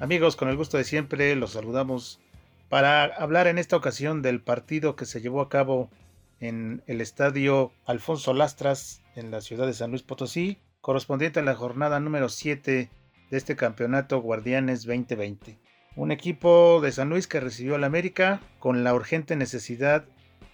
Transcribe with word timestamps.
Amigos, 0.00 0.36
con 0.36 0.48
el 0.48 0.56
gusto 0.56 0.76
de 0.76 0.84
siempre, 0.84 1.34
los 1.34 1.52
saludamos 1.52 2.20
para 2.68 3.02
hablar 3.02 3.48
en 3.48 3.58
esta 3.58 3.76
ocasión 3.76 4.22
del 4.22 4.40
partido 4.40 4.94
que 4.94 5.06
se 5.06 5.20
llevó 5.20 5.40
a 5.40 5.48
cabo 5.48 5.90
en 6.38 6.84
el 6.86 7.00
estadio 7.00 7.72
Alfonso 7.84 8.32
Lastras 8.32 9.02
en 9.16 9.32
la 9.32 9.40
ciudad 9.40 9.66
de 9.66 9.72
San 9.72 9.90
Luis 9.90 10.04
Potosí, 10.04 10.58
correspondiente 10.82 11.40
a 11.40 11.42
la 11.42 11.56
jornada 11.56 11.98
número 11.98 12.28
7 12.28 12.90
de 13.28 13.36
este 13.36 13.56
campeonato 13.56 14.20
Guardianes 14.20 14.84
2020. 14.84 15.58
Un 15.96 16.12
equipo 16.12 16.80
de 16.80 16.92
San 16.92 17.08
Luis 17.08 17.26
que 17.26 17.40
recibió 17.40 17.74
al 17.74 17.82
América 17.82 18.40
con 18.60 18.84
la 18.84 18.94
urgente 18.94 19.34
necesidad 19.34 20.04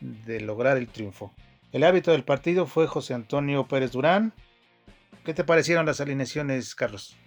de 0.01 0.41
lograr 0.41 0.79
el 0.79 0.89
triunfo. 0.89 1.35
El 1.71 1.85
hábito 1.85 2.13
del 2.13 2.25
partido 2.25 2.65
fue 2.65 2.87
José 2.87 3.13
Antonio 3.13 3.69
Pérez 3.69 3.93
Durán. 3.93 4.33
¿Qué 5.23 5.35
te 5.35 5.45
parecieron 5.45 5.85
las 5.85 6.01
alineaciones, 6.01 6.75
Carlos? 6.75 7.19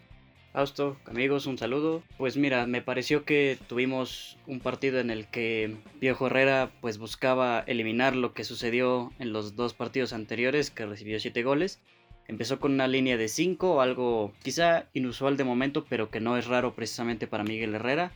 Austo, 0.54 0.98
amigos, 1.06 1.46
un 1.46 1.58
saludo. 1.58 2.02
Pues 2.18 2.36
mira, 2.36 2.66
me 2.66 2.82
pareció 2.82 3.26
que 3.26 3.58
tuvimos 3.68 4.38
un 4.48 4.60
partido 4.60 5.00
en 5.00 5.12
el 5.12 5.28
que 5.28 5.76
Viejo 6.00 6.28
Herrera 6.28 6.72
pues 6.82 6.98
buscaba 6.98 7.60
eliminar 7.68 8.16
lo 8.16 8.34
que 8.34 8.44
sucedió 8.44 9.12
en 9.20 9.34
los 9.34 9.56
dos 9.56 9.74
partidos 9.74 10.14
anteriores, 10.14 10.72
que 10.72 10.86
recibió 10.86 11.20
7 11.20 11.44
goles. 11.44 11.80
Empezó 12.28 12.60
con 12.60 12.74
una 12.74 12.88
línea 12.88 13.18
de 13.18 13.28
5, 13.28 13.82
algo 13.82 14.34
quizá 14.44 14.88
inusual 14.94 15.38
de 15.38 15.44
momento, 15.44 15.86
pero 15.88 16.10
que 16.10 16.20
no 16.20 16.38
es 16.38 16.48
raro 16.48 16.74
precisamente 16.74 17.28
para 17.28 17.44
Miguel 17.44 17.76
Herrera. 17.76 18.12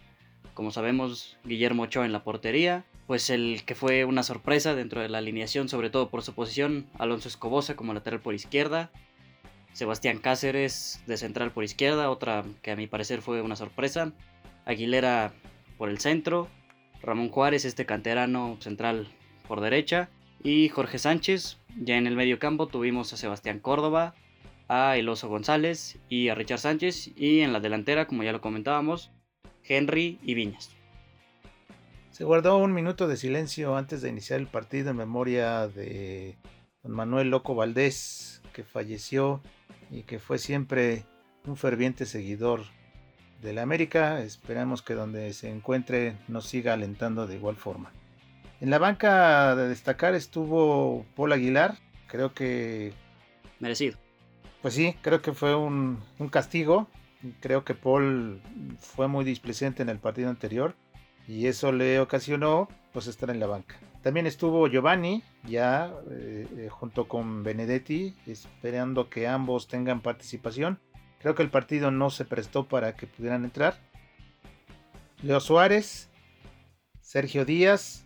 Como 0.54 0.72
sabemos, 0.72 1.38
Guillermo 1.46 1.84
Ochoa 1.84 2.06
en 2.06 2.12
la 2.12 2.24
portería, 2.24 2.86
pues 3.08 3.30
el 3.30 3.64
que 3.66 3.76
fue 3.76 4.04
una 4.04 4.24
sorpresa 4.24 4.76
dentro 4.76 5.02
de 5.02 5.10
la 5.10 5.20
alineación, 5.20 5.70
sobre 5.70 5.90
todo 5.90 6.10
por 6.10 6.24
su 6.24 6.34
posición, 6.34 6.88
Alonso 6.98 7.28
Escobosa 7.28 7.76
como 7.76 7.94
lateral 7.94 8.20
por 8.20 8.34
izquierda, 8.34 8.92
Sebastián 9.74 10.20
Cáceres 10.20 11.02
de 11.08 11.18
central 11.18 11.52
por 11.52 11.64
izquierda, 11.64 12.10
otra 12.10 12.44
que 12.62 12.72
a 12.72 12.76
mi 12.76 12.88
parecer 12.88 13.22
fue 13.22 13.42
una 13.42 13.56
sorpresa, 13.56 14.14
Aguilera 14.66 15.34
por 15.78 15.90
el 15.90 16.00
centro, 16.00 16.48
Ramón 17.02 17.30
Juárez, 17.30 17.66
este 17.66 17.86
canterano 17.86 18.58
central 18.60 19.08
por 19.48 19.62
derecha, 19.62 20.10
y 20.44 20.70
Jorge 20.70 20.98
Sánchez. 20.98 21.58
Ya 21.78 21.98
en 21.98 22.08
el 22.08 22.16
medio 22.16 22.40
campo 22.40 22.68
tuvimos 22.68 23.14
a 23.14 23.18
Sebastián 23.18 23.60
Córdoba, 23.60 24.14
a 24.68 24.98
Eloso 24.98 25.30
González 25.30 25.98
y 26.10 26.30
a 26.30 26.36
Richard 26.36 26.60
Sánchez. 26.60 27.12
Y 27.16 27.42
en 27.42 27.54
la 27.54 27.60
delantera, 27.60 28.08
como 28.08 28.24
ya 28.24 28.32
lo 28.32 28.42
comentábamos, 28.42 29.12
Henry 29.64 30.20
y 30.24 30.34
Viñas. 30.34 30.72
Se 32.12 32.24
guardó 32.24 32.58
un 32.58 32.74
minuto 32.74 33.08
de 33.08 33.18
silencio 33.18 33.76
antes 33.76 34.02
de 34.02 34.10
iniciar 34.10 34.40
el 34.40 34.48
partido 34.48 34.92
en 34.92 34.98
memoria 34.98 35.68
de 35.68 36.38
don 36.84 36.94
Manuel 36.94 37.30
Loco 37.30 37.56
Valdés, 37.56 38.42
que 38.54 38.64
falleció 38.64 39.42
y 39.90 40.04
que 40.04 40.20
fue 40.20 40.38
siempre 40.38 41.06
un 41.46 41.58
ferviente 41.58 42.06
seguidor 42.06 42.62
de 43.42 43.54
la 43.54 43.64
América. 43.64 44.22
Esperamos 44.22 44.82
que 44.82 44.94
donde 44.94 45.34
se 45.34 45.50
encuentre 45.50 46.18
nos 46.28 46.46
siga 46.48 46.74
alentando 46.74 47.28
de 47.28 47.36
igual 47.36 47.56
forma. 47.56 47.92
En 48.60 48.70
la 48.70 48.78
banca 48.78 49.56
de 49.56 49.68
destacar 49.68 50.14
estuvo 50.14 51.06
Paul 51.16 51.34
Aguilar. 51.34 51.78
Creo 52.08 52.34
que... 52.34 52.94
Merecido. 53.60 53.98
Pues 54.62 54.76
sí, 54.76 54.96
creo 55.02 55.22
que 55.22 55.34
fue 55.34 55.56
un, 55.56 56.00
un 56.20 56.30
castigo. 56.30 56.88
Creo 57.40 57.64
que 57.64 57.74
Paul 57.74 58.42
fue 58.80 59.08
muy 59.08 59.26
displicente 59.26 59.82
en 59.82 59.90
el 59.90 59.98
partido 59.98 60.30
anterior 60.30 60.76
y 61.28 61.48
eso 61.48 61.72
le 61.72 62.00
ocasionó 62.00 62.68
pues 62.94 63.08
estar 63.08 63.30
en 63.30 63.40
la 63.40 63.48
banca. 63.48 63.80
También 64.04 64.26
estuvo 64.26 64.68
Giovanni 64.68 65.24
ya 65.44 65.94
eh, 66.10 66.48
eh, 66.58 66.70
junto 66.70 67.08
con 67.08 67.44
Benedetti 67.44 68.16
esperando 68.26 69.10
que 69.10 69.28
ambos 69.28 69.68
tengan 69.68 70.02
participación. 70.02 70.80
Creo 71.20 71.36
que 71.36 71.44
el 71.44 71.52
partido 71.52 71.92
no 71.92 72.10
se 72.10 72.26
prestó 72.26 72.68
para 72.68 72.96
que 72.96 73.06
pudieran 73.06 73.44
entrar. 73.44 73.80
Leo 75.22 75.40
Suárez, 75.40 76.10
Sergio 77.00 77.46
Díaz, 77.46 78.06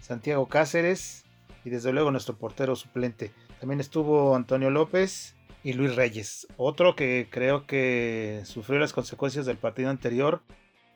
Santiago 0.00 0.48
Cáceres 0.48 1.24
y 1.64 1.70
desde 1.70 1.92
luego 1.92 2.10
nuestro 2.10 2.36
portero 2.36 2.74
suplente. 2.74 3.32
También 3.60 3.78
estuvo 3.78 4.34
Antonio 4.34 4.70
López 4.70 5.36
y 5.62 5.72
Luis 5.74 5.94
Reyes. 5.94 6.48
Otro 6.56 6.96
que 6.96 7.28
creo 7.30 7.66
que 7.66 8.42
sufrió 8.44 8.80
las 8.80 8.92
consecuencias 8.92 9.46
del 9.46 9.56
partido 9.56 9.90
anterior, 9.90 10.42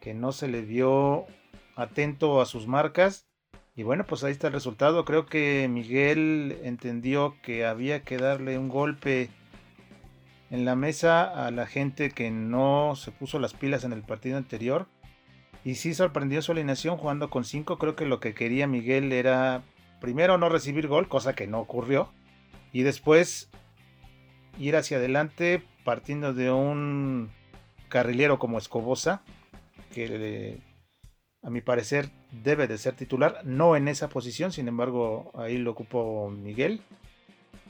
que 0.01 0.15
no 0.15 0.33
se 0.33 0.49
le 0.49 0.63
vio 0.63 1.27
atento 1.77 2.41
a 2.41 2.47
sus 2.47 2.67
marcas. 2.67 3.30
Y 3.77 3.83
bueno, 3.83 4.05
pues 4.05 4.25
ahí 4.25 4.33
está 4.33 4.49
el 4.49 4.53
resultado. 4.53 5.05
Creo 5.05 5.27
que 5.27 5.69
Miguel 5.71 6.59
entendió 6.65 7.37
que 7.43 7.65
había 7.65 8.03
que 8.03 8.19
darle 8.19 8.59
un 8.59 8.69
golpe 8.69 9.31
en 10.51 10.65
la 10.65 10.75
mesa 10.75 11.47
a 11.47 11.51
la 11.51 11.67
gente 11.67 12.11
que 12.11 12.31
no 12.31 12.95
se 12.97 13.13
puso 13.13 13.39
las 13.39 13.55
pilas 13.55 13.85
en 13.85 13.93
el 13.93 14.03
partido 14.03 14.37
anterior 14.37 14.87
y 15.65 15.77
sí 15.77 15.95
sorprendió 15.95 16.43
su 16.43 16.53
alineación 16.53 16.97
jugando 16.97 17.31
con 17.31 17.45
5. 17.45 17.79
Creo 17.79 17.95
que 17.95 18.07
lo 18.07 18.21
que 18.21 18.35
quería 18.35 18.67
Miguel 18.67 19.13
era 19.13 19.63
primero 20.01 20.39
no 20.39 20.49
recibir 20.49 20.89
gol, 20.89 21.09
cosa 21.09 21.35
que 21.35 21.47
no 21.47 21.61
ocurrió. 21.61 22.11
Y 22.73 22.83
después 22.83 23.51
ir 24.59 24.77
hacia 24.77 24.97
adelante 24.97 25.63
partiendo 25.85 26.33
de 26.33 26.51
un 26.51 27.31
carrilero 27.89 28.39
como 28.39 28.59
Escobosa, 28.59 29.23
que 29.93 30.61
mi 31.51 31.61
parecer 31.61 32.11
debe 32.31 32.67
de 32.67 32.79
ser 32.79 32.95
titular, 32.95 33.41
no 33.45 33.77
en 33.77 33.89
esa 33.89 34.09
posición, 34.09 34.53
sin 34.53 34.69
embargo 34.69 35.33
ahí 35.35 35.59
lo 35.59 35.73
ocupó 35.73 36.31
Miguel. 36.31 36.81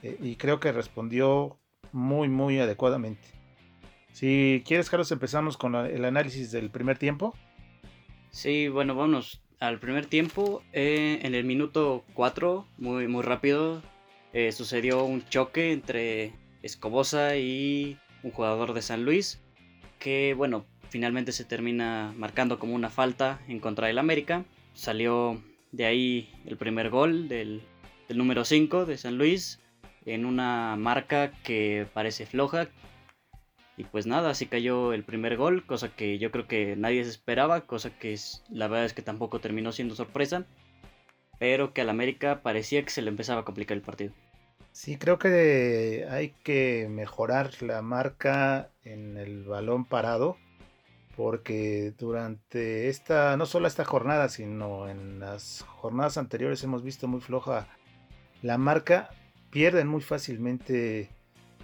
Eh, 0.02 0.16
y 0.20 0.36
creo 0.36 0.60
que 0.60 0.72
respondió 0.72 1.58
muy, 1.92 2.28
muy 2.28 2.58
adecuadamente. 2.58 3.28
Si 4.12 4.62
quieres, 4.66 4.90
Carlos, 4.90 5.12
empezamos 5.12 5.56
con 5.56 5.74
el 5.74 6.04
análisis 6.04 6.50
del 6.50 6.70
primer 6.70 6.98
tiempo. 6.98 7.34
Sí, 8.30 8.68
bueno, 8.68 8.94
vamos 8.94 9.42
al 9.60 9.78
primer 9.78 10.06
tiempo. 10.06 10.62
Eh, 10.72 11.20
en 11.22 11.34
el 11.34 11.44
minuto 11.44 12.04
4, 12.14 12.66
muy, 12.78 13.08
muy 13.08 13.22
rápido, 13.22 13.82
eh, 14.32 14.52
sucedió 14.52 15.04
un 15.04 15.24
choque 15.28 15.72
entre 15.72 16.32
Escobosa 16.62 17.36
y 17.36 17.98
un 18.22 18.30
jugador 18.30 18.72
de 18.72 18.82
San 18.82 19.04
Luis. 19.04 19.40
Que, 19.98 20.34
bueno, 20.34 20.64
finalmente 20.90 21.32
se 21.32 21.44
termina 21.44 22.12
marcando 22.16 22.58
como 22.58 22.74
una 22.74 22.90
falta 22.90 23.40
en 23.48 23.60
contra 23.60 23.86
del 23.86 23.98
América. 23.98 24.44
Salió 24.74 25.42
de 25.72 25.86
ahí 25.86 26.30
el 26.44 26.56
primer 26.56 26.90
gol 26.90 27.28
del, 27.28 27.62
número 28.08 28.44
5 28.44 28.86
de 28.86 28.98
San 28.98 29.16
Luis 29.16 29.60
en 30.04 30.26
una 30.26 30.76
marca 30.76 31.30
que 31.44 31.86
parece 31.94 32.26
floja, 32.26 32.68
y 33.76 33.84
pues 33.84 34.06
nada, 34.06 34.30
así 34.30 34.46
cayó 34.46 34.92
el 34.92 35.04
primer 35.04 35.36
gol, 35.36 35.64
cosa 35.64 35.94
que 35.94 36.18
yo 36.18 36.30
creo 36.30 36.46
que 36.46 36.74
nadie 36.76 37.04
se 37.04 37.10
esperaba, 37.10 37.62
cosa 37.62 37.90
que 37.90 38.18
la 38.50 38.68
verdad 38.68 38.86
es 38.86 38.92
que 38.92 39.02
tampoco 39.02 39.40
terminó 39.40 39.72
siendo 39.72 39.94
sorpresa, 39.94 40.44
pero 41.38 41.72
que 41.72 41.82
al 41.82 41.88
América 41.88 42.42
parecía 42.42 42.82
que 42.82 42.90
se 42.90 43.02
le 43.02 43.10
empezaba 43.10 43.42
a 43.42 43.44
complicar 43.44 43.76
el 43.76 43.82
partido. 43.82 44.12
Sí, 44.72 44.96
creo 44.96 45.18
que 45.18 46.06
hay 46.10 46.34
que 46.42 46.88
mejorar 46.90 47.62
la 47.62 47.82
marca 47.82 48.70
en 48.84 49.16
el 49.16 49.44
balón 49.44 49.84
parado, 49.84 50.36
porque 51.20 51.92
durante 51.98 52.88
esta, 52.88 53.36
no 53.36 53.44
solo 53.44 53.66
esta 53.66 53.84
jornada, 53.84 54.30
sino 54.30 54.88
en 54.88 55.20
las 55.20 55.66
jornadas 55.68 56.16
anteriores 56.16 56.64
hemos 56.64 56.82
visto 56.82 57.08
muy 57.08 57.20
floja 57.20 57.68
la 58.40 58.56
marca, 58.56 59.10
pierden 59.50 59.86
muy 59.86 60.00
fácilmente 60.00 61.10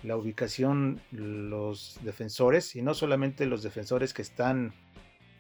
la 0.03 0.19
ubicación 0.19 1.01
los 1.11 1.99
defensores 2.03 2.77
y 2.77 2.83
no 2.83 2.93
solamente 2.93 3.47
los 3.47 3.63
defensores 3.63 4.13
que 4.13 4.21
están 4.21 4.75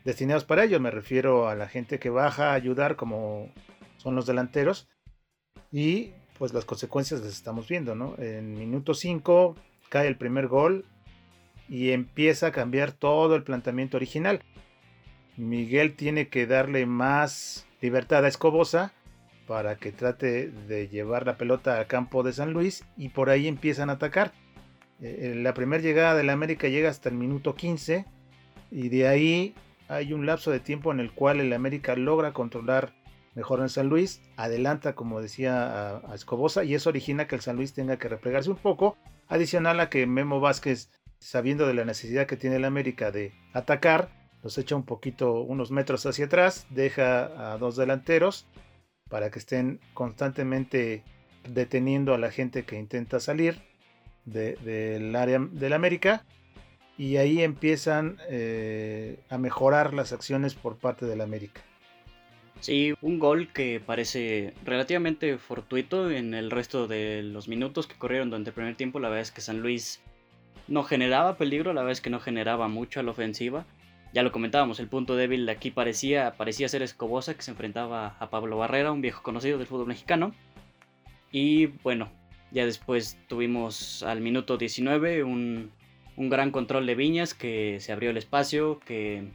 destinados 0.06 0.46
para 0.46 0.64
ello, 0.64 0.80
me 0.80 0.90
refiero 0.90 1.50
a 1.50 1.54
la 1.54 1.68
gente 1.68 1.98
que 1.98 2.08
baja 2.08 2.52
a 2.52 2.54
ayudar 2.54 2.96
como 2.96 3.52
son 3.98 4.14
los 4.14 4.24
delanteros 4.24 4.88
y 5.70 6.12
pues 6.38 6.54
las 6.54 6.64
consecuencias 6.64 7.20
las 7.20 7.34
estamos 7.34 7.68
viendo, 7.68 7.94
¿no? 7.94 8.14
En 8.16 8.54
minuto 8.54 8.94
5 8.94 9.56
cae 9.90 10.08
el 10.08 10.16
primer 10.16 10.48
gol 10.48 10.86
y 11.68 11.90
empieza 11.90 12.48
a 12.48 12.52
cambiar 12.52 12.92
todo 12.92 13.34
el 13.36 13.42
planteamiento 13.42 13.96
original. 13.96 14.42
Miguel 15.36 15.94
tiene 15.94 16.28
que 16.28 16.46
darle 16.46 16.86
más 16.86 17.66
libertad 17.80 18.24
a 18.24 18.28
Escobosa 18.28 18.92
para 19.46 19.76
que 19.76 19.92
trate 19.92 20.48
de 20.50 20.88
llevar 20.88 21.26
la 21.26 21.36
pelota 21.36 21.78
al 21.78 21.86
campo 21.86 22.22
de 22.22 22.32
San 22.32 22.52
Luis 22.52 22.84
y 22.96 23.10
por 23.10 23.30
ahí 23.30 23.46
empiezan 23.46 23.90
a 23.90 23.94
atacar. 23.94 24.32
Eh, 25.00 25.34
la 25.36 25.54
primera 25.54 25.82
llegada 25.82 26.14
del 26.14 26.30
América 26.30 26.68
llega 26.68 26.88
hasta 26.88 27.10
el 27.10 27.16
minuto 27.16 27.54
15 27.54 28.06
y 28.70 28.88
de 28.88 29.06
ahí 29.06 29.54
hay 29.88 30.12
un 30.12 30.26
lapso 30.26 30.50
de 30.50 30.60
tiempo 30.60 30.90
en 30.90 31.00
el 31.00 31.12
cual 31.12 31.40
el 31.40 31.52
América 31.52 31.94
logra 31.96 32.32
controlar 32.32 32.92
mejor 33.34 33.60
en 33.60 33.68
San 33.68 33.88
Luis, 33.88 34.22
adelanta 34.36 34.94
como 34.94 35.20
decía 35.20 35.98
a, 35.98 36.14
Escobosa 36.14 36.64
y 36.64 36.74
eso 36.74 36.88
origina 36.88 37.28
que 37.28 37.36
el 37.36 37.42
San 37.42 37.56
Luis 37.56 37.74
tenga 37.74 37.98
que 37.98 38.08
replegarse 38.08 38.50
un 38.50 38.56
poco, 38.56 38.96
adicional 39.28 39.78
a 39.78 39.90
que 39.90 40.06
Memo 40.06 40.40
Vázquez, 40.40 40.90
sabiendo 41.26 41.67
de 41.67 41.75
la 41.75 41.84
necesidad 41.84 42.28
que 42.28 42.37
tiene 42.37 42.55
el 42.55 42.64
América 42.64 43.11
de 43.11 43.32
atacar, 43.52 44.11
los 44.44 44.56
echa 44.58 44.76
un 44.76 44.84
poquito 44.84 45.40
unos 45.40 45.73
metros 45.73 46.06
hacia 46.06 46.26
atrás, 46.26 46.69
deja 46.70 47.52
a 47.52 47.58
dos 47.58 47.75
delanteros 47.75 48.46
para 49.08 49.32
que 49.32 49.40
estén 49.40 49.81
constantemente 49.93 51.02
deteniendo 51.49 52.14
a 52.14 52.19
la 52.19 52.31
gente 52.31 52.64
que 52.64 52.78
intenta 52.78 53.19
salir 53.19 53.61
del 54.25 55.17
área 55.17 55.40
del 55.40 55.73
América. 55.73 56.25
y 56.96 57.17
ahí 57.17 57.43
empiezan 57.43 58.19
eh, 58.31 59.19
a 59.28 59.37
mejorar 59.37 59.93
las 59.94 60.12
acciones 60.12 60.55
por 60.55 60.78
parte 60.78 61.06
del 61.06 61.20
América. 61.20 61.61
Sí, 62.61 62.94
un 63.02 63.19
gol 63.19 63.52
que 63.52 63.82
parece 63.84 64.55
relativamente 64.64 65.37
fortuito 65.38 66.11
en 66.11 66.32
el 66.34 66.50
resto 66.50 66.87
de 66.87 67.23
los 67.23 67.49
minutos 67.49 67.87
que 67.87 67.96
corrieron 67.96 68.31
durante 68.31 68.50
el 68.50 68.55
primer 68.55 68.76
tiempo. 68.76 68.99
La 68.99 69.08
verdad 69.08 69.23
es 69.23 69.31
que 69.31 69.43
San 69.43 69.61
Luis 69.61 70.00
no 70.68 70.82
generaba 70.82 71.36
peligro, 71.36 71.72
la 71.72 71.82
verdad 71.82 71.92
es 71.92 72.00
que 72.00 72.10
no 72.10 72.20
generaba 72.20 72.68
mucho 72.68 73.00
a 73.00 73.02
la 73.02 73.10
ofensiva. 73.10 73.66
Ya 74.12 74.22
lo 74.22 74.32
comentábamos, 74.32 74.80
el 74.80 74.88
punto 74.88 75.16
débil 75.16 75.46
de 75.46 75.52
aquí 75.52 75.70
parecía, 75.70 76.34
parecía 76.36 76.68
ser 76.68 76.82
Escobosa, 76.82 77.34
que 77.34 77.42
se 77.42 77.50
enfrentaba 77.50 78.16
a 78.18 78.30
Pablo 78.30 78.56
Barrera, 78.56 78.92
un 78.92 79.02
viejo 79.02 79.22
conocido 79.22 79.58
del 79.58 79.66
fútbol 79.66 79.88
mexicano. 79.88 80.32
Y 81.30 81.66
bueno, 81.66 82.10
ya 82.50 82.64
después 82.64 83.18
tuvimos 83.28 84.02
al 84.02 84.20
minuto 84.20 84.56
19 84.56 85.24
un, 85.24 85.70
un 86.16 86.28
gran 86.30 86.50
control 86.50 86.86
de 86.86 86.94
Viñas 86.94 87.34
que 87.34 87.78
se 87.80 87.92
abrió 87.92 88.10
el 88.10 88.16
espacio, 88.16 88.80
que 88.80 89.28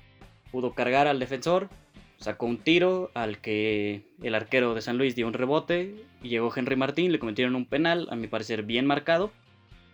pudo 0.52 0.74
cargar 0.74 1.08
al 1.08 1.20
defensor, 1.20 1.70
sacó 2.18 2.46
un 2.46 2.58
tiro 2.58 3.12
al 3.14 3.40
que 3.40 4.04
el 4.22 4.36
arquero 4.36 4.74
de 4.74 4.82
San 4.82 4.98
Luis 4.98 5.16
dio 5.16 5.28
un 5.28 5.34
rebote 5.34 5.96
y 6.22 6.30
llegó 6.30 6.52
Henry 6.56 6.76
Martín, 6.76 7.12
le 7.12 7.20
cometieron 7.20 7.56
un 7.56 7.66
penal, 7.66 8.08
a 8.12 8.16
mi 8.16 8.28
parecer 8.28 8.64
bien 8.64 8.86
marcado. 8.86 9.32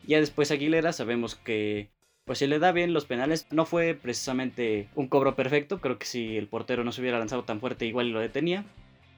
Ya 0.08 0.20
después 0.20 0.52
Aguilera 0.52 0.94
sabemos 0.94 1.36
que 1.36 1.92
pues 2.26 2.40
se 2.40 2.48
le 2.48 2.60
da 2.60 2.72
bien 2.72 2.94
los 2.94 3.06
penales. 3.06 3.46
No 3.52 3.66
fue 3.66 3.94
precisamente 3.94 4.90
un 4.96 5.08
cobro 5.08 5.36
perfecto, 5.36 5.80
creo 5.80 6.00
que 6.00 6.06
si 6.06 6.38
el 6.38 6.48
portero 6.48 6.84
no 6.84 6.92
se 6.92 7.02
hubiera 7.02 7.20
lanzado 7.20 7.44
tan 7.44 7.60
fuerte 7.60 7.86
igual 7.86 8.10
lo 8.10 8.20
detenía. 8.20 8.66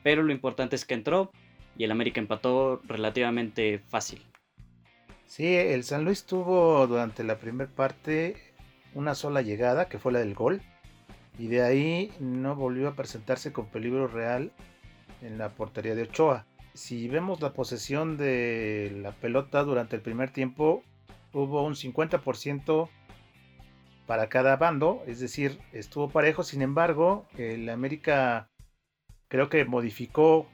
Pero 0.03 0.23
lo 0.23 0.31
importante 0.31 0.75
es 0.75 0.85
que 0.85 0.95
entró 0.95 1.31
y 1.77 1.83
el 1.83 1.91
América 1.91 2.19
empató 2.19 2.81
relativamente 2.85 3.79
fácil. 3.87 4.21
Sí, 5.25 5.55
el 5.55 5.83
San 5.83 6.05
Luis 6.05 6.25
tuvo 6.25 6.87
durante 6.87 7.23
la 7.23 7.37
primera 7.37 7.69
parte 7.69 8.35
una 8.95 9.13
sola 9.13 9.41
llegada, 9.43 9.87
que 9.87 9.99
fue 9.99 10.11
la 10.11 10.19
del 10.19 10.33
gol, 10.33 10.61
y 11.37 11.47
de 11.47 11.61
ahí 11.61 12.11
no 12.19 12.55
volvió 12.55 12.87
a 12.87 12.95
presentarse 12.95 13.53
con 13.53 13.67
peligro 13.67 14.07
real 14.07 14.51
en 15.21 15.37
la 15.37 15.49
portería 15.49 15.93
de 15.93 16.03
Ochoa. 16.03 16.45
Si 16.79 17.09
vemos 17.09 17.41
la 17.41 17.51
posesión 17.51 18.15
de 18.15 18.97
la 19.03 19.11
pelota 19.11 19.65
durante 19.65 19.97
el 19.97 20.01
primer 20.01 20.31
tiempo, 20.31 20.81
hubo 21.33 21.65
un 21.65 21.75
50% 21.75 22.87
para 24.07 24.29
cada 24.29 24.55
bando, 24.55 25.03
es 25.05 25.19
decir, 25.19 25.59
estuvo 25.73 26.09
parejo, 26.09 26.41
sin 26.41 26.61
embargo, 26.61 27.27
el 27.37 27.67
América 27.67 28.49
creo 29.27 29.49
que 29.49 29.65
modificó 29.65 30.47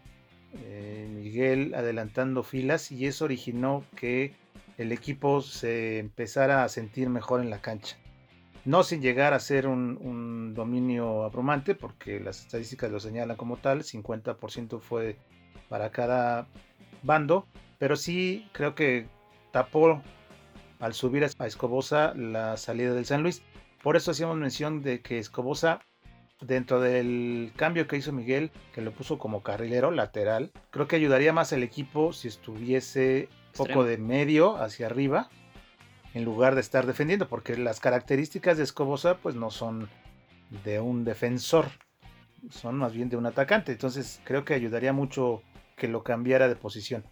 eh, 0.55 1.07
Miguel 1.13 1.75
adelantando 1.75 2.41
filas 2.41 2.91
y 2.91 3.05
eso 3.05 3.25
originó 3.25 3.85
que 3.95 4.33
el 4.79 4.91
equipo 4.91 5.41
se 5.41 5.99
empezara 5.99 6.63
a 6.63 6.69
sentir 6.69 7.07
mejor 7.07 7.39
en 7.39 7.51
la 7.51 7.61
cancha. 7.61 7.97
No 8.65 8.81
sin 8.81 8.99
llegar 8.99 9.35
a 9.35 9.39
ser 9.39 9.67
un, 9.67 10.55
dominio 10.55 11.23
abrumante, 11.23 11.75
porque 11.75 12.19
las 12.19 12.41
estadísticas 12.41 12.89
lo 12.89 12.99
señalan 12.99 13.37
como 13.37 13.57
tal, 13.57 13.83
50% 13.83 14.79
fue 14.79 15.19
para 15.69 15.91
cada 15.91 16.47
bando, 17.03 17.47
pero 17.77 17.95
sí 17.95 18.49
creo 18.51 18.75
que 18.75 19.07
tapó 19.51 20.01
al 20.79 20.93
subir 20.93 21.23
a 21.23 21.47
Escobosa 21.47 22.13
la 22.15 22.57
salida 22.57 22.93
del 22.93 23.05
San 23.05 23.23
Luis. 23.23 23.41
Por 23.81 23.95
eso 23.95 24.11
hacíamos 24.11 24.37
mención 24.37 24.81
de 24.81 25.01
que 25.01 25.19
Escobosa, 25.19 25.79
dentro 26.41 26.79
del 26.79 27.53
cambio 27.55 27.87
que 27.87 27.97
hizo 27.97 28.11
Miguel, 28.11 28.51
que 28.73 28.81
lo 28.81 28.91
puso 28.91 29.17
como 29.17 29.43
carrilero 29.43 29.91
lateral, 29.91 30.51
creo 30.71 30.87
que 30.87 30.95
ayudaría 30.95 31.33
más 31.33 31.53
al 31.53 31.63
equipo 31.63 32.13
si 32.13 32.27
estuviese 32.27 33.29
poco 33.55 33.83
de 33.83 33.97
medio 33.97 34.57
hacia 34.57 34.87
arriba 34.87 35.29
en 36.13 36.23
lugar 36.23 36.55
de 36.55 36.61
estar 36.61 36.85
defendiendo, 36.85 37.27
porque 37.27 37.57
las 37.57 37.79
características 37.79 38.57
de 38.57 38.63
Escobosa 38.63 39.17
pues 39.17 39.35
no 39.35 39.51
son 39.51 39.89
de 40.63 40.79
un 40.79 41.03
defensor, 41.03 41.67
son 42.49 42.77
más 42.77 42.93
bien 42.93 43.09
de 43.09 43.17
un 43.17 43.25
atacante, 43.25 43.71
entonces 43.71 44.21
creo 44.23 44.45
que 44.45 44.53
ayudaría 44.53 44.93
mucho 44.93 45.41
que 45.75 45.87
lo 45.87 46.03
cambiara 46.03 46.47
de 46.47 46.55
posición. 46.55 47.03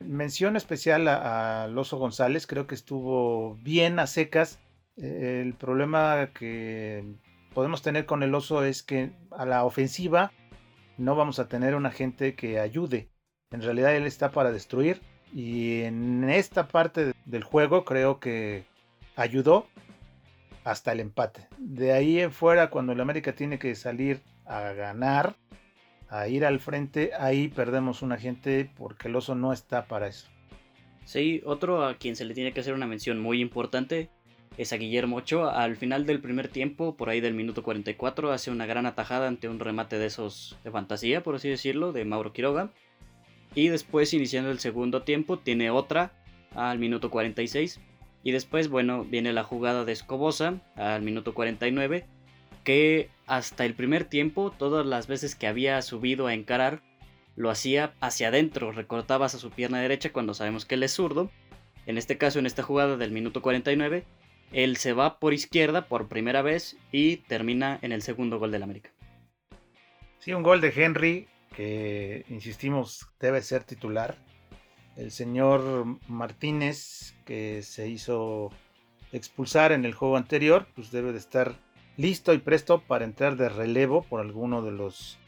Mención 0.00 0.56
especial 0.56 1.08
a, 1.08 1.66
Loso 1.68 1.98
González, 1.98 2.46
creo 2.46 2.66
que 2.66 2.74
estuvo 2.74 3.54
bien 3.56 3.98
a 3.98 4.06
secas. 4.06 4.58
El 4.96 5.54
problema 5.54 6.30
que 6.34 7.04
podemos 7.54 7.82
tener 7.82 8.06
con 8.06 8.22
el 8.22 8.34
oso 8.34 8.64
es 8.64 8.82
que 8.82 9.12
a 9.30 9.46
la 9.46 9.64
ofensiva 9.64 10.32
no 10.98 11.16
vamos 11.16 11.38
a 11.38 11.48
tener 11.48 11.74
una 11.74 11.90
gente 11.90 12.34
que 12.34 12.60
ayude. 12.60 13.08
En 13.50 13.62
realidad 13.62 13.94
él 13.94 14.06
está 14.06 14.30
para 14.30 14.52
destruir 14.52 15.00
y 15.32 15.82
en 15.82 16.28
esta 16.28 16.68
parte 16.68 17.12
del 17.24 17.44
juego 17.44 17.84
creo 17.84 18.20
que 18.20 18.66
ayudó 19.16 19.66
hasta 20.64 20.92
el 20.92 21.00
empate. 21.00 21.48
De 21.58 21.92
ahí 21.92 22.20
en 22.20 22.32
fuera, 22.32 22.70
cuando 22.70 22.92
el 22.92 23.00
América 23.00 23.34
tiene 23.34 23.58
que 23.58 23.74
salir 23.74 24.22
a 24.46 24.72
ganar, 24.72 25.36
a 26.08 26.28
ir 26.28 26.44
al 26.44 26.60
frente, 26.60 27.12
ahí 27.18 27.48
perdemos 27.48 28.02
una 28.02 28.16
gente 28.16 28.70
porque 28.76 29.08
el 29.08 29.16
oso 29.16 29.34
no 29.34 29.52
está 29.52 29.86
para 29.86 30.08
eso. 30.08 30.28
Sí, 31.04 31.42
otro 31.44 31.84
a 31.84 31.98
quien 31.98 32.16
se 32.16 32.24
le 32.24 32.34
tiene 32.34 32.52
que 32.52 32.60
hacer 32.60 32.74
una 32.74 32.86
mención 32.86 33.20
muy 33.20 33.40
importante 33.40 34.10
es 34.56 34.72
a 34.72 34.76
Guillermo 34.76 35.16
Ochoa. 35.16 35.62
Al 35.62 35.76
final 35.76 36.06
del 36.06 36.20
primer 36.20 36.48
tiempo, 36.48 36.96
por 36.96 37.08
ahí 37.08 37.20
del 37.20 37.34
minuto 37.34 37.62
44, 37.62 38.32
hace 38.32 38.50
una 38.50 38.66
gran 38.66 38.86
atajada 38.86 39.28
ante 39.28 39.48
un 39.48 39.58
remate 39.58 39.98
de 39.98 40.06
esos 40.06 40.56
de 40.64 40.70
fantasía, 40.70 41.22
por 41.22 41.34
así 41.34 41.48
decirlo, 41.48 41.92
de 41.92 42.04
Mauro 42.04 42.32
Quiroga. 42.32 42.70
Y 43.54 43.68
después, 43.68 44.14
iniciando 44.14 44.50
el 44.50 44.58
segundo 44.58 45.02
tiempo, 45.02 45.38
tiene 45.38 45.70
otra 45.70 46.12
al 46.54 46.78
minuto 46.78 47.10
46. 47.10 47.80
Y 48.22 48.32
después, 48.32 48.68
bueno, 48.68 49.04
viene 49.04 49.32
la 49.32 49.44
jugada 49.44 49.84
de 49.84 49.92
Escobosa 49.92 50.60
al 50.76 51.02
minuto 51.02 51.34
49. 51.34 52.06
Que 52.64 53.10
hasta 53.26 53.64
el 53.64 53.74
primer 53.74 54.04
tiempo, 54.04 54.50
todas 54.50 54.84
las 54.84 55.06
veces 55.06 55.34
que 55.34 55.46
había 55.46 55.80
subido 55.82 56.26
a 56.26 56.34
encarar, 56.34 56.82
lo 57.36 57.50
hacía 57.50 57.94
hacia 58.00 58.28
adentro, 58.28 58.72
recortabas 58.72 59.34
a 59.34 59.38
su 59.38 59.50
pierna 59.50 59.80
derecha 59.80 60.12
cuando 60.12 60.34
sabemos 60.34 60.64
que 60.64 60.74
él 60.74 60.82
es 60.82 60.92
zurdo. 60.92 61.30
En 61.86 61.98
este 61.98 62.16
caso, 62.18 62.38
en 62.38 62.46
esta 62.46 62.62
jugada 62.62 62.96
del 62.96 63.12
minuto 63.12 63.42
49, 63.42 64.04
él 64.52 64.76
se 64.76 64.92
va 64.92 65.18
por 65.18 65.34
izquierda 65.34 65.88
por 65.88 66.08
primera 66.08 66.42
vez 66.42 66.76
y 66.92 67.18
termina 67.18 67.78
en 67.82 67.92
el 67.92 68.02
segundo 68.02 68.38
gol 68.38 68.52
del 68.52 68.62
América. 68.62 68.90
Sí, 70.20 70.32
un 70.32 70.42
gol 70.42 70.60
de 70.60 70.72
Henry 70.74 71.28
que 71.54 72.24
insistimos 72.28 73.08
debe 73.20 73.42
ser 73.42 73.64
titular. 73.64 74.16
El 74.96 75.10
señor 75.10 75.98
Martínez, 76.08 77.14
que 77.24 77.62
se 77.62 77.88
hizo 77.88 78.50
expulsar 79.12 79.72
en 79.72 79.84
el 79.84 79.92
juego 79.92 80.16
anterior, 80.16 80.68
pues 80.74 80.90
debe 80.90 81.12
de 81.12 81.18
estar 81.18 81.56
listo 81.96 82.32
y 82.32 82.38
presto 82.38 82.80
para 82.80 83.04
entrar 83.04 83.36
de 83.36 83.48
relevo 83.48 84.02
por 84.02 84.20
alguno 84.20 84.62
de 84.62 84.72
los 84.72 85.18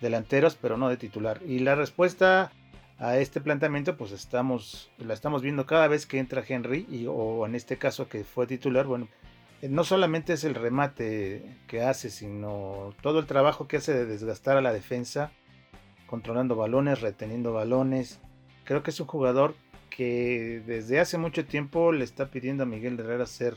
delanteros, 0.00 0.56
pero 0.56 0.76
no 0.76 0.88
de 0.88 0.96
titular. 0.96 1.40
Y 1.46 1.60
la 1.60 1.74
respuesta 1.74 2.52
a 2.98 3.18
este 3.18 3.40
planteamiento, 3.40 3.96
pues 3.96 4.12
estamos, 4.12 4.90
la 4.98 5.14
estamos 5.14 5.42
viendo 5.42 5.66
cada 5.66 5.88
vez 5.88 6.06
que 6.06 6.18
entra 6.18 6.44
Henry, 6.46 6.86
y, 6.90 7.06
o 7.08 7.46
en 7.46 7.54
este 7.54 7.76
caso 7.76 8.08
que 8.08 8.24
fue 8.24 8.46
titular, 8.46 8.86
bueno, 8.86 9.08
no 9.62 9.84
solamente 9.84 10.34
es 10.34 10.44
el 10.44 10.54
remate 10.54 11.58
que 11.66 11.82
hace, 11.82 12.10
sino 12.10 12.94
todo 13.02 13.18
el 13.18 13.26
trabajo 13.26 13.68
que 13.68 13.78
hace 13.78 13.92
de 13.92 14.06
desgastar 14.06 14.56
a 14.56 14.62
la 14.62 14.72
defensa 14.72 15.32
controlando 16.06 16.56
balones, 16.56 17.00
reteniendo 17.00 17.52
balones. 17.52 18.20
Creo 18.64 18.82
que 18.82 18.90
es 18.90 19.00
un 19.00 19.06
jugador 19.06 19.54
que 19.90 20.62
desde 20.66 21.00
hace 21.00 21.18
mucho 21.18 21.44
tiempo 21.46 21.92
le 21.92 22.04
está 22.04 22.30
pidiendo 22.30 22.62
a 22.62 22.66
Miguel 22.66 22.98
Herrera 22.98 23.26
ser 23.26 23.56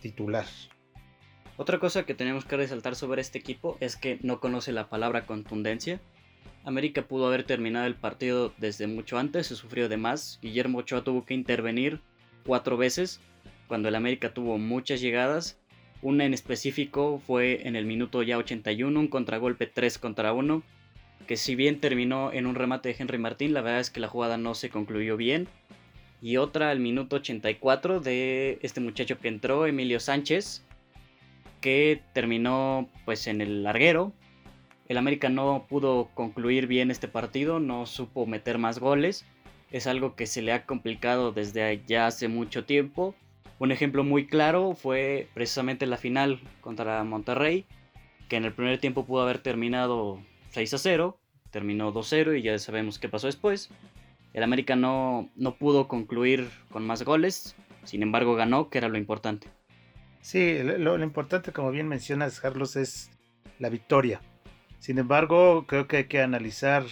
titular. 0.00 0.46
Otra 1.58 1.80
cosa 1.80 2.06
que 2.06 2.14
tenemos 2.14 2.44
que 2.44 2.56
resaltar 2.56 2.94
sobre 2.94 3.20
este 3.20 3.36
equipo 3.36 3.76
es 3.80 3.96
que 3.96 4.20
no 4.22 4.38
conoce 4.38 4.70
la 4.70 4.88
palabra 4.88 5.26
contundencia. 5.26 6.00
América 6.62 7.02
pudo 7.02 7.26
haber 7.26 7.42
terminado 7.42 7.84
el 7.86 7.96
partido 7.96 8.54
desde 8.58 8.86
mucho 8.86 9.18
antes, 9.18 9.48
se 9.48 9.56
sufrió 9.56 9.88
de 9.88 9.96
más. 9.96 10.38
Guillermo 10.40 10.78
Ochoa 10.78 11.02
tuvo 11.02 11.24
que 11.24 11.34
intervenir 11.34 12.00
cuatro 12.46 12.76
veces 12.76 13.20
cuando 13.66 13.88
el 13.88 13.96
América 13.96 14.32
tuvo 14.32 14.56
muchas 14.56 15.00
llegadas. 15.00 15.58
Una 16.00 16.24
en 16.24 16.32
específico 16.32 17.20
fue 17.26 17.66
en 17.66 17.74
el 17.74 17.86
minuto 17.86 18.22
ya 18.22 18.38
81, 18.38 19.00
un 19.00 19.08
contragolpe 19.08 19.66
3 19.66 19.98
contra 19.98 20.32
1 20.32 20.62
que 21.26 21.36
si 21.36 21.56
bien 21.56 21.80
terminó 21.80 22.32
en 22.32 22.46
un 22.46 22.54
remate 22.54 22.88
de 22.90 22.96
Henry 22.96 23.18
Martín, 23.18 23.52
la 23.52 23.62
verdad 23.62 23.80
es 23.80 23.90
que 23.90 23.98
la 23.98 24.06
jugada 24.06 24.38
no 24.38 24.54
se 24.54 24.70
concluyó 24.70 25.16
bien. 25.16 25.48
Y 26.22 26.36
otra 26.36 26.70
al 26.70 26.78
minuto 26.78 27.16
84 27.16 27.98
de 27.98 28.60
este 28.62 28.80
muchacho 28.80 29.18
que 29.18 29.28
entró, 29.28 29.66
Emilio 29.66 29.98
Sánchez, 29.98 30.64
que 31.60 32.02
terminó 32.12 32.88
pues 33.04 33.26
en 33.26 33.40
el 33.40 33.62
larguero. 33.62 34.12
El 34.88 34.96
América 34.96 35.28
no 35.28 35.66
pudo 35.68 36.08
concluir 36.14 36.66
bien 36.66 36.90
este 36.90 37.08
partido, 37.08 37.60
no 37.60 37.86
supo 37.86 38.26
meter 38.26 38.58
más 38.58 38.78
goles. 38.78 39.26
Es 39.70 39.86
algo 39.86 40.16
que 40.16 40.26
se 40.26 40.40
le 40.40 40.52
ha 40.52 40.64
complicado 40.64 41.32
desde 41.32 41.82
ya 41.86 42.06
hace 42.06 42.28
mucho 42.28 42.64
tiempo. 42.64 43.14
Un 43.58 43.72
ejemplo 43.72 44.04
muy 44.04 44.26
claro 44.26 44.74
fue 44.74 45.28
precisamente 45.34 45.86
la 45.86 45.96
final 45.96 46.40
contra 46.60 47.04
Monterrey, 47.04 47.66
que 48.28 48.36
en 48.36 48.44
el 48.44 48.52
primer 48.52 48.78
tiempo 48.78 49.04
pudo 49.04 49.22
haber 49.22 49.38
terminado 49.40 50.22
6 50.50 50.74
a 50.74 50.78
0, 50.78 51.18
terminó 51.50 51.92
2-0 51.92 52.38
y 52.38 52.42
ya 52.42 52.58
sabemos 52.58 52.98
qué 52.98 53.08
pasó 53.08 53.26
después. 53.26 53.68
El 54.32 54.42
América 54.42 54.76
no, 54.76 55.28
no 55.36 55.56
pudo 55.56 55.88
concluir 55.88 56.48
con 56.70 56.86
más 56.86 57.02
goles, 57.02 57.56
sin 57.84 58.02
embargo 58.02 58.36
ganó, 58.36 58.70
que 58.70 58.78
era 58.78 58.88
lo 58.88 58.96
importante. 58.96 59.48
Sí, 60.28 60.58
lo, 60.62 61.02
importante, 61.02 61.52
como 61.52 61.70
bien 61.70 61.88
mencionas, 61.88 62.38
Carlos, 62.38 62.76
es 62.76 63.10
la 63.58 63.70
victoria. 63.70 64.20
Sin 64.78 64.98
embargo, 64.98 65.64
creo 65.66 65.88
que 65.88 65.96
hay 65.96 66.04
que 66.04 66.20
analizar 66.20 66.84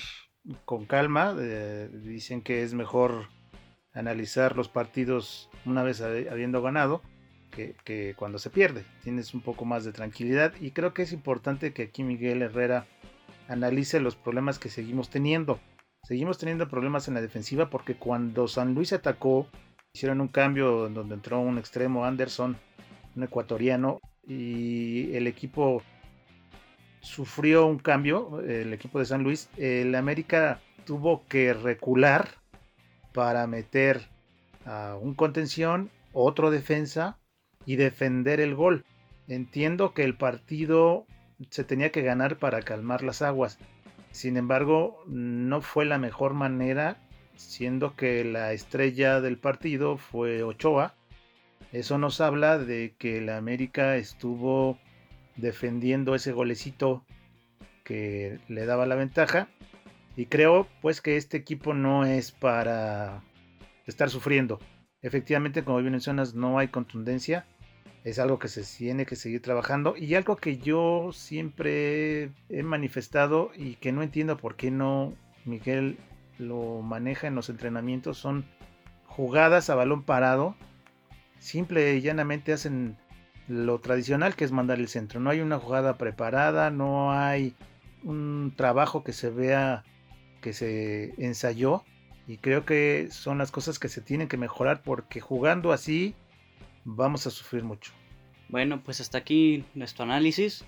con 0.65 0.87
calma. 0.87 1.37
Eh, 1.39 1.91
dicen 1.93 2.41
que 2.41 2.63
es 2.63 2.73
mejor 2.73 3.29
analizar 3.93 4.57
los 4.57 4.71
partidos 4.71 5.51
una 5.67 5.83
vez 5.83 6.01
habiendo 6.01 6.63
ganado 6.63 7.03
que, 7.51 7.77
que, 7.85 8.15
cuando 8.17 8.39
se 8.39 8.49
pierde. 8.49 8.87
Tienes 9.03 9.35
un 9.35 9.43
poco 9.43 9.67
más 9.67 9.85
de 9.85 9.93
tranquilidad 9.93 10.55
y 10.59 10.71
creo 10.71 10.95
que 10.95 11.03
es 11.03 11.13
importante 11.13 11.75
que 11.75 11.83
aquí 11.83 12.05
Miguel 12.05 12.41
Herrera 12.41 12.87
analice 13.49 14.01
los 14.01 14.17
problemas 14.17 14.59
que 14.59 14.71
seguimos 14.71 15.11
teniendo. 15.11 15.61
Seguimos 16.05 16.39
teniendo 16.39 16.71
problemas 16.71 17.07
en 17.07 17.13
la 17.13 17.21
defensiva 17.21 17.69
porque 17.69 17.97
cuando 17.97 18.49
San 18.49 18.73
Luis 18.73 18.95
atacó, 18.95 19.47
hicieron 19.93 20.23
un 20.23 20.29
cambio 20.29 20.87
en 20.87 20.95
donde 20.95 21.17
entró 21.17 21.39
un 21.39 21.59
extremo 21.59 22.07
Anderson, 22.07 22.57
un 23.17 23.25
ecuatoriano, 23.25 24.01
y 24.27 25.15
el 25.15 25.27
equipo 25.27 25.83
sufrió 27.01 27.67
un 27.67 27.79
cambio, 27.79 28.41
el 28.41 28.73
equipo 28.73 28.99
de 28.99 29.07
San 29.07 29.23
Luis. 29.23 29.49
El 29.57 29.95
América 29.95 30.61
tuvo 30.85 31.25
que 31.29 31.55
recular 31.55 32.29
para 33.13 33.47
meter 33.47 34.09
a 34.65 34.97
un 35.01 35.15
contención, 35.15 35.91
otro 36.13 36.51
defensa 36.51 37.19
y 37.65 37.77
defender 37.77 38.41
el 38.41 38.55
gol. 38.55 38.85
Entiendo 39.29 39.95
que 39.95 40.05
el 40.05 40.17
partido 40.17 41.07
se 41.51 41.65
tenía 41.65 41.93
que 41.93 42.03
ganar 42.03 42.39
para 42.39 42.63
calmar 42.63 43.03
las 43.03 43.23
aguas. 43.23 43.59
Sin 44.11 44.37
embargo, 44.37 45.03
no 45.07 45.61
fue 45.61 45.85
la 45.85 45.99
mejor 45.99 46.35
manera, 46.35 46.99
siendo 47.37 47.95
que 47.95 48.25
la 48.25 48.53
estrella 48.53 49.21
del 49.21 49.39
partido 49.39 49.97
fue 49.97 50.43
Ochoa. 50.43 50.96
Eso 51.79 51.99
nos 51.99 52.21
habla 52.21 52.59
de 52.59 52.95
que 52.99 53.21
la 53.21 53.37
América 53.37 53.97
estuvo 53.97 54.79
defendiendo 55.37 56.15
ese 56.15 56.33
golecito 56.33 57.05
que 57.85 58.39
le 58.49 58.65
daba 58.65 58.87
la 58.87 58.95
ventaja. 58.95 59.49
Y 60.17 60.27
creo 60.27 60.67
pues 60.81 61.01
que 61.01 61.17
este 61.17 61.37
equipo 61.37 61.75
no 61.75 62.07
es 62.07 62.33
para 62.33 63.23
estar 63.87 64.09
sufriendo. 64.09 64.59
Efectivamente, 65.03 65.65
como 65.65 65.79
bien 65.79 65.93
mencionas, 65.93 66.35
no 66.35 66.59
hay 66.59 66.69
contundencia 66.69 67.47
es 68.07 68.21
algo 68.21 68.39
que 68.39 68.47
se 68.47 68.63
tiene 68.63 69.05
que 69.05 69.17
seguir 69.17 69.43
trabajando 69.43 69.97
y 69.97 70.15
algo 70.15 70.37
que 70.37 70.59
yo 70.59 71.11
siempre 71.13 72.31
he 72.49 72.63
manifestado 72.63 73.51
y 73.57 73.75
que 73.75 73.91
no 73.91 74.05
entiendo 74.05 74.37
por 74.37 74.55
qué 74.55 74.71
no 74.71 75.13
Miguel 75.45 75.99
lo 76.39 76.83
maneja 76.83 77.27
en 77.27 77.35
los 77.35 77.49
entrenamientos 77.49 78.17
son 78.17 78.45
jugadas 79.07 79.71
a 79.71 79.75
balón 79.75 80.05
parado. 80.05 80.55
Simple 81.39 81.97
y 81.97 82.01
llanamente 82.01 82.53
hacen 82.53 82.97
lo 83.49 83.79
tradicional 83.81 84.35
que 84.35 84.45
es 84.45 84.53
mandar 84.53 84.79
el 84.79 84.89
centro. 84.89 85.21
No 85.21 85.31
hay 85.31 85.41
una 85.41 85.59
jugada 85.59 85.99
preparada, 85.99 86.71
no 86.71 87.13
hay 87.13 87.55
un 88.03 88.53
trabajo 88.57 89.05
que 89.05 89.13
se 89.13 89.31
vea 89.31 89.85
que 90.41 90.53
se 90.53 91.15
ensayó 91.19 91.85
y 92.27 92.39
creo 92.39 92.65
que 92.65 93.09
son 93.11 93.39
las 93.39 93.51
cosas 93.51 93.79
que 93.79 93.89
se 93.89 94.01
tienen 94.01 94.29
que 94.29 94.37
mejorar 94.37 94.83
porque 94.83 95.21
jugando 95.21 95.73
así 95.73 96.15
vamos 96.85 97.27
a 97.27 97.31
sufrir 97.31 97.65
mucho. 97.65 97.93
Bueno, 98.49 98.83
pues 98.83 99.01
hasta 99.01 99.19
aquí 99.19 99.65
nuestro 99.75 100.05
análisis. 100.05 100.65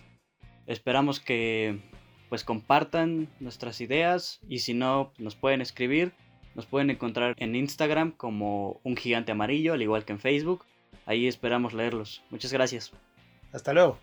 Esperamos 0.67 1.21
que 1.21 1.81
pues 2.29 2.45
compartan 2.45 3.29
nuestras 3.41 3.81
ideas 3.81 4.41
y 4.49 4.59
si 4.59 4.75
no 4.75 5.13
nos 5.19 5.35
pueden 5.35 5.61
escribir, 5.61 6.13
nos 6.59 6.67
pueden 6.67 6.91
encontrar 6.91 7.37
en 7.39 7.55
Instagram 7.55 8.11
como 8.11 8.81
un 8.83 8.97
gigante 8.97 9.31
amarillo, 9.31 9.75
al 9.75 9.83
igual 9.83 10.05
que 10.05 10.13
en 10.13 10.19
Facebook. 10.19 10.65
Ahí 11.07 11.29
esperamos 11.29 11.73
leerlos. 11.73 12.21
Muchas 12.31 12.53
gracias. 12.53 12.91
Hasta 13.53 13.73
luego. 13.73 13.97